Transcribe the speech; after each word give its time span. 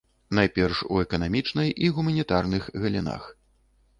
Найперш 0.37 0.79
у 0.95 1.01
эканамічнай 1.01 1.69
і 1.87 1.91
гуманітарных 1.97 2.63
галінах. 2.87 3.29